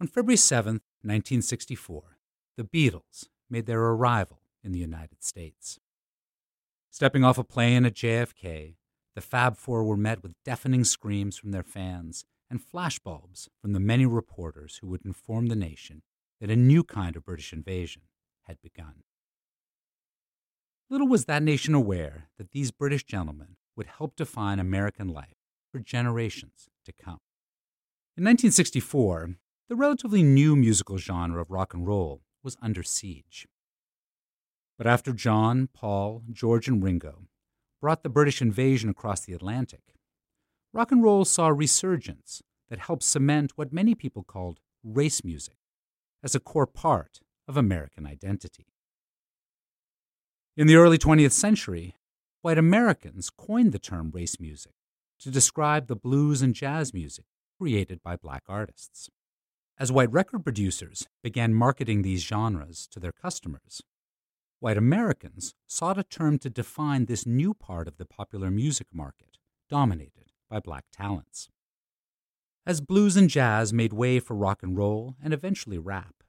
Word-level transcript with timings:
On 0.00 0.06
February 0.06 0.36
7, 0.36 0.74
1964, 1.02 2.18
the 2.56 2.64
Beatles 2.64 3.28
made 3.50 3.66
their 3.66 3.80
arrival 3.80 4.40
in 4.64 4.72
the 4.72 4.78
United 4.78 5.22
States. 5.22 5.78
Stepping 6.90 7.24
off 7.24 7.36
a 7.36 7.44
plane 7.44 7.84
at 7.84 7.94
JFK, 7.94 8.76
the 9.14 9.20
Fab 9.20 9.56
Four 9.56 9.84
were 9.84 9.96
met 9.96 10.22
with 10.22 10.32
deafening 10.44 10.84
screams 10.84 11.36
from 11.36 11.50
their 11.50 11.62
fans 11.62 12.24
and 12.50 12.60
flashbulbs 12.60 13.48
from 13.60 13.72
the 13.72 13.80
many 13.80 14.06
reporters 14.06 14.78
who 14.80 14.86
would 14.86 15.04
inform 15.04 15.48
the 15.48 15.56
nation 15.56 16.02
that 16.40 16.50
a 16.50 16.56
new 16.56 16.82
kind 16.82 17.16
of 17.16 17.24
British 17.24 17.52
invasion 17.52 18.02
had 18.44 18.62
begun. 18.62 19.02
Little 20.90 21.08
was 21.08 21.26
that 21.26 21.42
nation 21.42 21.74
aware 21.74 22.28
that 22.38 22.52
these 22.52 22.70
British 22.70 23.04
gentlemen 23.04 23.56
would 23.76 23.86
help 23.86 24.16
define 24.16 24.58
American 24.58 25.08
life 25.08 25.36
for 25.70 25.80
generations 25.80 26.68
to 26.86 26.92
come. 26.92 27.18
In 28.16 28.24
1964, 28.24 29.34
the 29.68 29.76
relatively 29.76 30.22
new 30.22 30.56
musical 30.56 30.96
genre 30.96 31.42
of 31.42 31.50
rock 31.50 31.74
and 31.74 31.86
roll 31.86 32.22
was 32.42 32.56
under 32.62 32.82
siege. 32.82 33.46
But 34.78 34.86
after 34.86 35.12
John, 35.12 35.68
Paul, 35.74 36.22
George, 36.32 36.68
and 36.68 36.82
Ringo 36.82 37.24
brought 37.82 38.02
the 38.02 38.08
British 38.08 38.40
invasion 38.40 38.88
across 38.88 39.20
the 39.20 39.34
Atlantic, 39.34 39.94
rock 40.72 40.90
and 40.90 41.02
roll 41.02 41.26
saw 41.26 41.48
a 41.48 41.52
resurgence 41.52 42.42
that 42.70 42.78
helped 42.78 43.02
cement 43.02 43.52
what 43.56 43.74
many 43.74 43.94
people 43.94 44.22
called 44.22 44.58
race 44.82 45.22
music 45.22 45.56
as 46.22 46.34
a 46.34 46.40
core 46.40 46.66
part 46.66 47.20
of 47.46 47.58
American 47.58 48.06
identity. 48.06 48.66
In 50.58 50.66
the 50.66 50.74
early 50.74 50.98
20th 50.98 51.30
century, 51.30 51.94
white 52.42 52.58
Americans 52.58 53.30
coined 53.30 53.70
the 53.70 53.78
term 53.78 54.10
race 54.12 54.40
music 54.40 54.72
to 55.20 55.30
describe 55.30 55.86
the 55.86 55.94
blues 55.94 56.42
and 56.42 56.52
jazz 56.52 56.92
music 56.92 57.26
created 57.56 58.02
by 58.02 58.16
black 58.16 58.42
artists. 58.48 59.08
As 59.78 59.92
white 59.92 60.10
record 60.10 60.42
producers 60.42 61.06
began 61.22 61.54
marketing 61.54 62.02
these 62.02 62.24
genres 62.24 62.88
to 62.90 62.98
their 62.98 63.12
customers, 63.12 63.82
white 64.58 64.76
Americans 64.76 65.54
sought 65.68 65.96
a 65.96 66.02
term 66.02 66.40
to 66.40 66.50
define 66.50 67.04
this 67.04 67.24
new 67.24 67.54
part 67.54 67.86
of 67.86 67.96
the 67.96 68.04
popular 68.04 68.50
music 68.50 68.88
market, 68.92 69.38
dominated 69.70 70.32
by 70.50 70.58
black 70.58 70.86
talents. 70.90 71.50
As 72.66 72.80
blues 72.80 73.16
and 73.16 73.30
jazz 73.30 73.72
made 73.72 73.92
way 73.92 74.18
for 74.18 74.34
rock 74.34 74.64
and 74.64 74.76
roll 74.76 75.14
and 75.22 75.32
eventually 75.32 75.78
rap, 75.78 76.24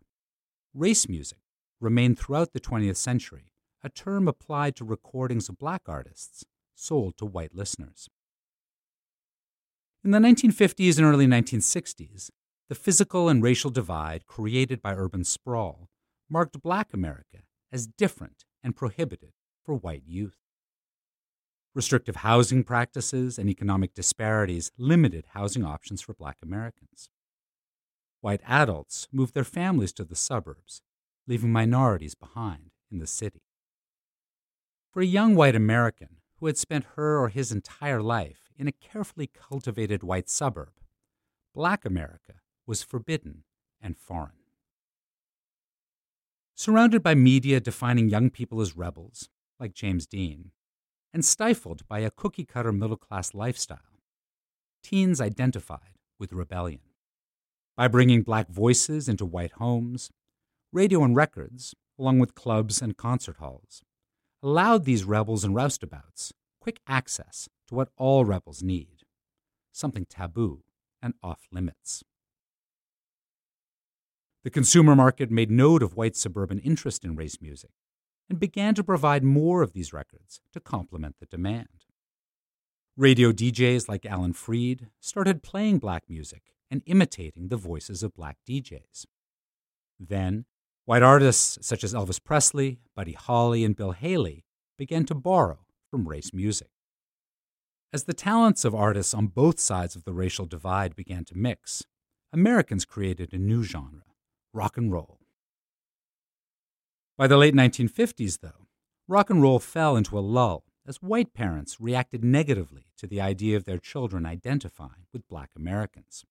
race 0.76 1.10
music 1.10 1.40
remained 1.82 2.20
throughout 2.20 2.54
the 2.54 2.60
20th 2.60 2.98
century 2.98 3.54
a 3.84 3.90
term 3.90 4.28
applied 4.28 4.76
to 4.76 4.86
recordings 4.86 5.50
of 5.50 5.58
black 5.58 5.84
artists 5.88 6.44
sold 6.76 7.18
to 7.18 7.26
white 7.26 7.56
listeners. 7.56 8.10
In 10.04 10.12
the 10.12 10.20
1950s 10.20 10.98
and 10.98 11.06
early 11.06 11.28
1960s, 11.28 12.30
the 12.70 12.76
physical 12.76 13.28
and 13.28 13.44
racial 13.44 13.70
divide 13.70 14.26
created 14.28 14.82
by 14.82 14.94
urban 14.94 15.24
sprawl 15.24 15.90
marked 16.30 16.62
black 16.62 16.94
America 16.94 17.40
as 17.72 17.88
different 17.88 18.46
and 18.64 18.76
prohibited 18.76 19.34
for 19.64 19.76
white 19.76 20.04
youth. 20.06 20.38
Restrictive 21.76 22.18
housing 22.18 22.64
practices 22.64 23.38
and 23.38 23.50
economic 23.50 23.94
disparities 23.94 24.72
limited 24.78 25.26
housing 25.34 25.64
options 25.64 26.02
for 26.02 26.14
black 26.14 26.38
Americans. 26.42 27.10
White 28.22 28.42
adults 28.46 29.08
moved 29.12 29.34
their 29.34 29.44
families 29.44 29.94
to 29.94 30.04
the 30.04 30.16
suburbs, 30.16 30.82
leaving 31.28 31.52
minorities 31.52 32.16
behind 32.16 32.72
in 32.92 33.00
the 33.00 33.08
city. 33.08 33.44
For 34.92 35.02
a 35.02 35.06
young 35.06 35.36
white 35.36 35.56
American 35.56 36.18
who 36.40 36.48
had 36.48 36.58
spent 36.58 36.96
her 36.96 37.20
or 37.20 37.30
his 37.30 37.52
entire 37.52 38.02
life 38.02 38.50
in 38.58 38.68
a 38.68 38.72
carefully 38.72 39.28
cultivated 39.28 40.02
white 40.02 40.28
suburb, 40.28 40.72
black 41.54 41.86
America 41.86 42.42
was 42.66 42.82
forbidden 42.82 43.44
and 43.80 43.96
foreign. 43.96 44.32
Surrounded 46.56 47.04
by 47.04 47.14
media 47.14 47.60
defining 47.60 48.10
young 48.10 48.32
people 48.32 48.62
as 48.62 48.76
rebels, 48.76 49.30
like 49.60 49.74
James 49.74 50.08
Dean, 50.08 50.52
and 51.14 51.24
stifled 51.24 51.88
by 51.88 52.00
a 52.00 52.12
cookie 52.12 52.46
cutter 52.46 52.72
middle 52.72 52.98
class 52.98 53.36
lifestyle, 53.36 54.02
teens 54.82 55.22
identified 55.22 56.00
with 56.18 56.34
rebellion. 56.34 56.82
By 57.78 57.88
bringing 57.88 58.24
black 58.24 58.50
voices 58.50 59.08
into 59.08 59.26
white 59.26 59.54
homes, 59.54 60.10
radio 60.74 61.04
and 61.04 61.16
records, 61.16 61.76
along 62.00 62.18
with 62.18 62.34
clubs 62.34 62.82
and 62.82 62.98
concert 62.98 63.38
halls, 63.38 63.84
allowed 64.42 64.86
these 64.86 65.04
rebels 65.04 65.44
and 65.44 65.56
roustabouts 65.56 66.32
quick 66.60 66.80
access 66.88 67.50
to 67.68 67.76
what 67.76 67.90
all 67.98 68.26
rebels 68.26 68.62
need 68.64 69.00
something 69.72 70.06
taboo 70.06 70.62
and 71.02 71.14
off 71.24 71.48
limits. 71.52 72.04
The 74.44 74.50
consumer 74.50 74.96
market 74.96 75.32
made 75.32 75.52
note 75.52 75.84
of 75.84 75.96
white 75.96 76.16
suburban 76.16 76.60
interest 76.60 77.04
in 77.04 77.16
race 77.16 77.42
music 77.42 77.72
and 78.30 78.40
began 78.40 78.76
to 78.76 78.84
provide 78.84 79.24
more 79.24 79.62
of 79.62 79.74
these 79.74 79.94
records 79.94 80.42
to 80.54 80.60
complement 80.60 81.16
the 81.20 81.26
demand. 81.26 81.86
Radio 82.96 83.32
DJs 83.32 83.88
like 83.88 84.06
Alan 84.06 84.34
Freed 84.34 84.88
started 85.00 85.44
playing 85.44 85.80
black 85.80 86.04
music 86.10 86.44
and 86.70 86.84
imitating 86.86 87.48
the 87.48 87.58
voices 87.58 88.04
of 88.04 88.14
black 88.14 88.38
DJs. 88.48 89.06
Then, 90.00 90.46
white 90.90 91.04
artists 91.04 91.60
such 91.62 91.84
as 91.84 91.94
Elvis 91.94 92.20
Presley, 92.20 92.80
Buddy 92.96 93.12
Holly, 93.12 93.64
and 93.64 93.76
Bill 93.76 93.92
Haley 93.92 94.44
began 94.76 95.06
to 95.06 95.14
borrow 95.14 95.60
from 95.92 96.10
race 96.10 96.34
music. 96.34 96.70
As 97.94 98.06
the 98.06 98.14
talents 98.16 98.66
of 98.66 98.74
artists 98.74 99.14
on 99.14 99.28
both 99.28 99.60
sides 99.60 99.96
of 99.96 100.04
the 100.04 100.14
racial 100.14 100.48
divide 100.48 100.96
began 100.96 101.26
to 101.26 101.38
mix, 101.38 101.84
Americans 102.34 102.86
created 102.86 103.32
a 103.34 103.38
new 103.38 103.62
genre 103.62 104.02
rock 104.52 104.78
and 104.78 104.92
roll. 104.92 105.20
By 107.20 107.28
the 107.28 107.38
late 107.38 107.54
1950s, 107.54 108.40
though, 108.40 108.66
rock 109.08 109.30
and 109.30 109.44
roll 109.44 109.60
fell 109.60 109.96
into 109.96 110.18
a 110.18 110.22
lull 110.22 110.64
as 110.88 111.04
white 111.04 111.36
parents 111.36 111.80
reacted 111.80 112.24
negatively 112.24 112.88
to 112.98 113.06
the 113.06 113.22
idea 113.22 113.56
of 113.56 113.66
their 113.66 113.78
children 113.78 114.26
identifying 114.26 115.06
with 115.14 115.28
black 115.28 115.52
Americans. 115.56 116.26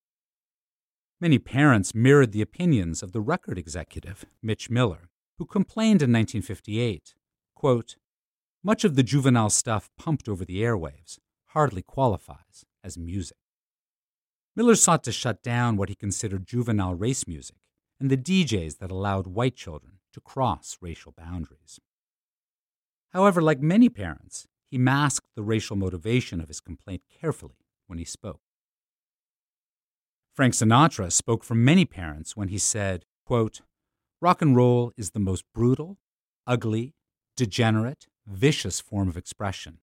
Many 1.20 1.40
parents 1.40 1.96
mirrored 1.96 2.30
the 2.30 2.42
opinions 2.42 3.02
of 3.02 3.10
the 3.12 3.20
record 3.20 3.58
executive, 3.58 4.24
Mitch 4.40 4.70
Miller, 4.70 5.08
who 5.38 5.46
complained 5.46 6.00
in 6.00 6.12
1958 6.12 7.14
quote, 7.58 7.96
Much 8.62 8.84
of 8.84 8.94
the 8.94 9.02
juvenile 9.02 9.50
stuff 9.50 9.90
pumped 9.98 10.28
over 10.28 10.44
the 10.44 10.62
airwaves 10.62 11.18
hardly 11.46 11.82
qualifies 11.82 12.64
as 12.84 12.96
music. 12.96 13.36
Miller 14.54 14.76
sought 14.76 15.02
to 15.04 15.12
shut 15.12 15.42
down 15.42 15.76
what 15.76 15.88
he 15.88 15.96
considered 15.96 16.46
juvenile 16.46 16.94
race 16.94 17.26
music 17.26 17.56
and 17.98 18.10
the 18.10 18.16
DJs 18.16 18.78
that 18.78 18.92
allowed 18.92 19.26
white 19.26 19.56
children 19.56 19.94
to 20.12 20.20
cross 20.20 20.78
racial 20.80 21.12
boundaries. 21.16 21.80
However, 23.08 23.42
like 23.42 23.60
many 23.60 23.88
parents, 23.88 24.46
he 24.70 24.78
masked 24.78 25.34
the 25.34 25.42
racial 25.42 25.74
motivation 25.74 26.40
of 26.40 26.46
his 26.46 26.60
complaint 26.60 27.02
carefully 27.20 27.66
when 27.88 27.98
he 27.98 28.04
spoke. 28.04 28.42
Frank 30.38 30.54
Sinatra 30.54 31.10
spoke 31.10 31.42
for 31.42 31.56
many 31.56 31.84
parents 31.84 32.36
when 32.36 32.46
he 32.46 32.58
said, 32.58 33.04
quote, 33.26 33.62
Rock 34.20 34.40
and 34.40 34.54
roll 34.54 34.92
is 34.96 35.10
the 35.10 35.18
most 35.18 35.42
brutal, 35.52 35.98
ugly, 36.46 36.94
degenerate, 37.36 38.06
vicious 38.24 38.78
form 38.78 39.08
of 39.08 39.16
expression. 39.16 39.78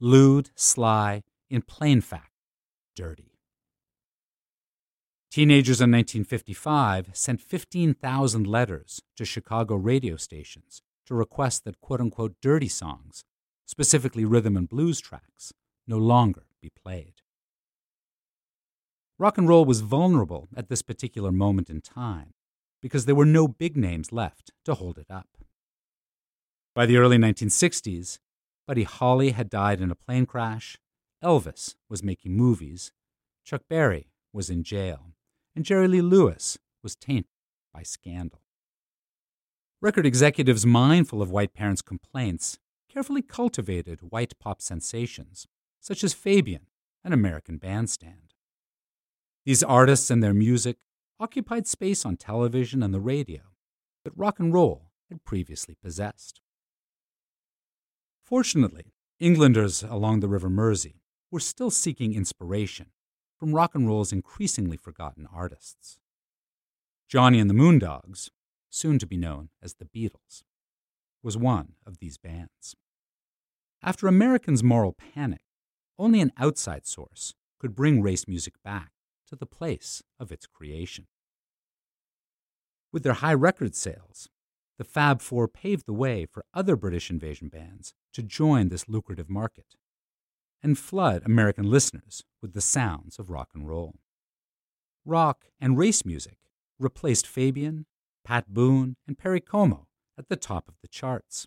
Lewd, 0.00 0.50
sly, 0.56 1.22
in 1.48 1.62
plain 1.62 2.00
fact, 2.00 2.32
dirty. 2.96 3.38
Teenagers 5.30 5.80
in 5.80 5.92
1955 5.92 7.10
sent 7.12 7.40
15,000 7.40 8.48
letters 8.48 9.00
to 9.16 9.24
Chicago 9.24 9.76
radio 9.76 10.16
stations 10.16 10.82
to 11.06 11.14
request 11.14 11.62
that 11.64 11.80
quote 11.80 12.00
unquote 12.00 12.34
dirty 12.42 12.66
songs, 12.66 13.22
specifically 13.64 14.24
rhythm 14.24 14.56
and 14.56 14.68
blues 14.68 15.00
tracks, 15.00 15.52
no 15.86 15.98
longer 15.98 16.46
be 16.60 16.72
played. 16.82 17.13
Rock 19.18 19.38
and 19.38 19.48
roll 19.48 19.64
was 19.64 19.80
vulnerable 19.80 20.48
at 20.56 20.68
this 20.68 20.82
particular 20.82 21.30
moment 21.30 21.70
in 21.70 21.80
time 21.80 22.34
because 22.82 23.06
there 23.06 23.14
were 23.14 23.24
no 23.24 23.46
big 23.46 23.76
names 23.76 24.12
left 24.12 24.50
to 24.64 24.74
hold 24.74 24.98
it 24.98 25.10
up. 25.10 25.38
By 26.74 26.86
the 26.86 26.96
early 26.96 27.16
1960s, 27.16 28.18
Buddy 28.66 28.82
Holly 28.82 29.30
had 29.30 29.48
died 29.48 29.80
in 29.80 29.90
a 29.90 29.94
plane 29.94 30.26
crash, 30.26 30.78
Elvis 31.22 31.76
was 31.88 32.02
making 32.02 32.36
movies, 32.36 32.92
Chuck 33.44 33.62
Berry 33.68 34.08
was 34.32 34.50
in 34.50 34.64
jail, 34.64 35.12
and 35.54 35.64
Jerry 35.64 35.86
Lee 35.86 36.00
Lewis 36.00 36.58
was 36.82 36.96
tainted 36.96 37.30
by 37.72 37.82
scandal. 37.82 38.40
Record 39.80 40.06
executives 40.06 40.66
mindful 40.66 41.22
of 41.22 41.30
white 41.30 41.54
parents' 41.54 41.82
complaints 41.82 42.58
carefully 42.88 43.22
cultivated 43.22 44.00
white 44.10 44.38
pop 44.38 44.60
sensations, 44.60 45.46
such 45.80 46.02
as 46.02 46.14
Fabian, 46.14 46.66
an 47.04 47.12
American 47.12 47.58
bandstand. 47.58 48.23
These 49.44 49.62
artists 49.62 50.10
and 50.10 50.22
their 50.22 50.32
music 50.32 50.78
occupied 51.20 51.66
space 51.66 52.06
on 52.06 52.16
television 52.16 52.82
and 52.82 52.94
the 52.94 53.00
radio 53.00 53.42
that 54.04 54.16
rock 54.16 54.40
and 54.40 54.52
roll 54.52 54.90
had 55.10 55.24
previously 55.24 55.76
possessed. 55.82 56.40
Fortunately, 58.24 58.94
Englanders 59.20 59.82
along 59.82 60.20
the 60.20 60.28
River 60.28 60.48
Mersey 60.48 61.02
were 61.30 61.40
still 61.40 61.70
seeking 61.70 62.14
inspiration 62.14 62.92
from 63.38 63.54
rock 63.54 63.74
and 63.74 63.86
roll's 63.86 64.12
increasingly 64.12 64.78
forgotten 64.78 65.28
artists. 65.32 65.98
Johnny 67.06 67.38
and 67.38 67.50
the 67.50 67.54
Moondogs, 67.54 68.30
soon 68.70 68.98
to 68.98 69.06
be 69.06 69.18
known 69.18 69.50
as 69.62 69.74
the 69.74 69.84
Beatles, 69.84 70.42
was 71.22 71.36
one 71.36 71.74
of 71.86 71.98
these 71.98 72.16
bands. 72.16 72.74
After 73.82 74.06
Americans' 74.06 74.62
moral 74.62 74.94
panic, 74.94 75.42
only 75.98 76.20
an 76.20 76.32
outside 76.38 76.86
source 76.86 77.34
could 77.58 77.74
bring 77.74 78.00
race 78.00 78.26
music 78.26 78.54
back 78.64 78.92
to 79.28 79.36
the 79.36 79.46
place 79.46 80.02
of 80.18 80.32
its 80.32 80.46
creation. 80.46 81.06
With 82.92 83.02
their 83.02 83.14
high 83.14 83.34
record 83.34 83.74
sales, 83.74 84.28
the 84.78 84.84
Fab 84.84 85.20
Four 85.20 85.48
paved 85.48 85.86
the 85.86 85.92
way 85.92 86.26
for 86.26 86.44
other 86.52 86.76
British 86.76 87.10
invasion 87.10 87.48
bands 87.48 87.94
to 88.12 88.22
join 88.22 88.68
this 88.68 88.88
lucrative 88.88 89.30
market 89.30 89.76
and 90.62 90.78
flood 90.78 91.22
American 91.24 91.70
listeners 91.70 92.24
with 92.40 92.54
the 92.54 92.60
sounds 92.60 93.18
of 93.18 93.30
rock 93.30 93.50
and 93.54 93.68
roll. 93.68 93.96
Rock 95.04 95.44
and 95.60 95.76
race 95.76 96.04
music 96.04 96.38
replaced 96.78 97.26
Fabian, 97.26 97.86
Pat 98.24 98.52
Boone, 98.52 98.96
and 99.06 99.18
Perry 99.18 99.40
Como 99.40 99.86
at 100.18 100.28
the 100.28 100.36
top 100.36 100.68
of 100.68 100.74
the 100.80 100.88
charts. 100.88 101.46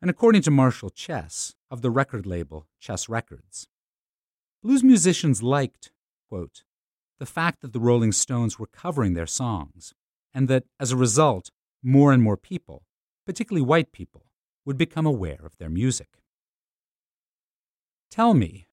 And 0.00 0.10
according 0.10 0.42
to 0.42 0.50
Marshall 0.50 0.90
Chess 0.90 1.54
of 1.70 1.82
the 1.82 1.90
record 1.90 2.26
label 2.26 2.66
Chess 2.78 3.08
Records, 3.08 3.68
blues 4.62 4.84
musicians 4.84 5.42
liked, 5.42 5.90
quote, 6.28 6.62
the 7.22 7.26
fact 7.26 7.60
that 7.60 7.72
the 7.72 7.78
Rolling 7.78 8.10
Stones 8.10 8.58
were 8.58 8.66
covering 8.66 9.14
their 9.14 9.28
songs, 9.28 9.94
and 10.34 10.48
that, 10.48 10.64
as 10.80 10.90
a 10.90 10.96
result, 10.96 11.50
more 11.80 12.12
and 12.12 12.20
more 12.20 12.36
people, 12.36 12.82
particularly 13.24 13.64
white 13.64 13.92
people, 13.92 14.26
would 14.64 14.76
become 14.76 15.06
aware 15.06 15.38
of 15.44 15.56
their 15.56 15.70
music. 15.70 16.08
Tell 18.10 18.34
Me 18.34 18.66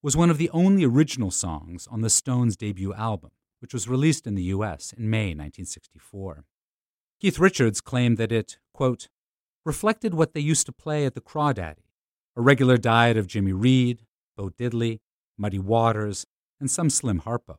was 0.00 0.16
one 0.16 0.30
of 0.30 0.38
the 0.38 0.48
only 0.50 0.84
original 0.84 1.32
songs 1.32 1.88
on 1.90 2.02
the 2.02 2.08
Stones' 2.08 2.56
debut 2.56 2.94
album, 2.94 3.32
which 3.58 3.74
was 3.74 3.88
released 3.88 4.28
in 4.28 4.36
the 4.36 4.44
US 4.54 4.92
in 4.92 5.10
May 5.10 5.30
1964. 5.30 6.44
Keith 7.20 7.40
Richards 7.40 7.80
claimed 7.80 8.16
that 8.16 8.30
it, 8.30 8.58
quote, 8.72 9.08
reflected 9.64 10.14
what 10.14 10.34
they 10.34 10.40
used 10.40 10.66
to 10.66 10.72
play 10.72 11.04
at 11.04 11.14
the 11.14 11.20
Crawdaddy, 11.20 11.88
a 12.36 12.42
regular 12.42 12.76
diet 12.76 13.16
of 13.16 13.26
Jimmy 13.26 13.52
Reed, 13.52 14.06
Bo 14.36 14.50
Diddley, 14.50 15.00
Muddy 15.36 15.58
Waters, 15.58 16.26
and 16.60 16.70
some 16.70 16.90
Slim 16.90 17.22
Harpo. 17.22 17.56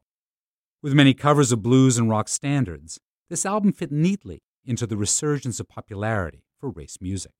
With 0.81 0.93
many 0.93 1.13
covers 1.13 1.51
of 1.51 1.61
blues 1.61 1.97
and 1.97 2.09
rock 2.09 2.29
standards, 2.29 3.01
this 3.29 3.45
album 3.45 3.73
fit 3.73 3.91
neatly 3.91 4.43
into 4.63 4.87
the 4.87 4.95
resurgence 4.95 5.59
of 5.59 5.67
popularity 5.67 6.45
for 6.57 6.69
race 6.69 6.99
music. 7.01 7.33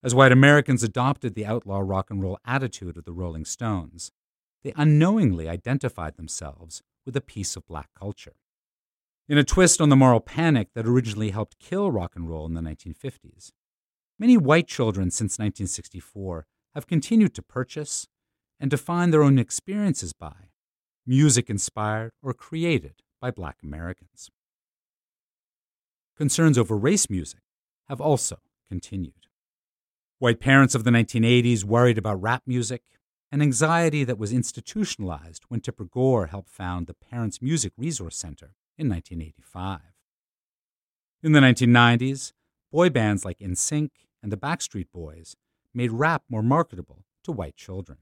As 0.00 0.14
white 0.14 0.30
Americans 0.30 0.84
adopted 0.84 1.34
the 1.34 1.44
outlaw 1.44 1.80
rock 1.80 2.08
and 2.08 2.22
roll 2.22 2.38
attitude 2.44 2.96
of 2.96 3.04
the 3.04 3.12
Rolling 3.12 3.44
Stones, 3.44 4.12
they 4.62 4.72
unknowingly 4.76 5.48
identified 5.48 6.16
themselves 6.16 6.82
with 7.04 7.16
a 7.16 7.20
piece 7.20 7.56
of 7.56 7.66
black 7.66 7.88
culture. 7.98 8.36
In 9.28 9.36
a 9.36 9.42
twist 9.42 9.80
on 9.80 9.88
the 9.88 9.96
moral 9.96 10.20
panic 10.20 10.68
that 10.74 10.86
originally 10.86 11.30
helped 11.30 11.58
kill 11.58 11.90
rock 11.90 12.12
and 12.14 12.28
roll 12.28 12.46
in 12.46 12.54
the 12.54 12.60
1950s, 12.60 13.50
many 14.20 14.36
white 14.36 14.68
children 14.68 15.10
since 15.10 15.32
1964 15.32 16.46
have 16.74 16.86
continued 16.86 17.34
to 17.34 17.42
purchase 17.42 18.06
and 18.60 18.70
define 18.70 19.10
their 19.10 19.24
own 19.24 19.36
experiences 19.36 20.12
by 20.12 20.49
music 21.10 21.50
inspired 21.50 22.12
or 22.22 22.32
created 22.32 23.02
by 23.20 23.32
black 23.32 23.56
Americans. 23.64 24.30
Concerns 26.16 26.56
over 26.56 26.76
race 26.76 27.10
music 27.10 27.40
have 27.88 28.00
also 28.00 28.36
continued. 28.68 29.26
White 30.20 30.38
parents 30.38 30.76
of 30.76 30.84
the 30.84 30.92
1980s 30.92 31.64
worried 31.64 31.98
about 31.98 32.22
rap 32.22 32.44
music 32.46 32.82
an 33.32 33.42
anxiety 33.42 34.04
that 34.04 34.18
was 34.18 34.32
institutionalized 34.32 35.42
when 35.48 35.60
Tipper 35.60 35.84
Gore 35.84 36.26
helped 36.26 36.48
found 36.48 36.86
the 36.86 36.94
Parents 36.94 37.42
Music 37.42 37.72
Resource 37.76 38.16
Center 38.16 38.54
in 38.78 38.88
1985. 38.88 39.80
In 41.24 41.32
the 41.32 41.40
1990s, 41.40 42.32
boy 42.70 42.88
bands 42.88 43.24
like 43.24 43.38
NSYNC 43.38 43.90
and 44.22 44.30
the 44.30 44.36
Backstreet 44.36 44.92
Boys 44.92 45.34
made 45.74 45.90
rap 45.90 46.22
more 46.28 46.42
marketable 46.42 47.04
to 47.24 47.32
white 47.32 47.56
children. 47.56 47.98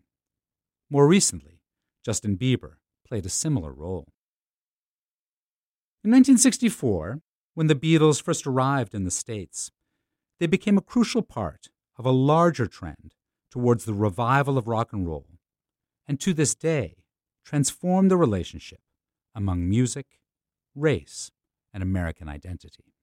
More 0.90 1.08
recently, 1.08 1.62
Justin 2.04 2.36
Bieber 2.36 2.74
played 3.08 3.26
a 3.26 3.30
similar 3.30 3.72
role. 3.72 4.06
In 6.04 6.10
1964, 6.10 7.20
when 7.54 7.66
the 7.66 7.74
Beatles 7.74 8.22
first 8.22 8.46
arrived 8.46 8.94
in 8.94 9.04
the 9.04 9.10
States, 9.10 9.70
they 10.38 10.46
became 10.46 10.78
a 10.78 10.82
crucial 10.82 11.22
part 11.22 11.68
of 11.96 12.06
a 12.06 12.10
larger 12.10 12.66
trend 12.66 13.14
towards 13.50 13.84
the 13.84 13.94
revival 13.94 14.56
of 14.56 14.68
rock 14.68 14.92
and 14.92 15.06
roll, 15.06 15.26
and 16.06 16.20
to 16.20 16.32
this 16.32 16.54
day 16.54 16.96
transform 17.44 18.08
the 18.08 18.16
relationship 18.16 18.80
among 19.34 19.68
music, 19.68 20.20
race, 20.74 21.30
and 21.72 21.82
American 21.82 22.28
identity. 22.28 22.94